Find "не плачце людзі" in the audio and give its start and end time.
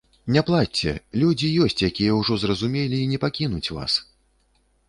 0.35-1.51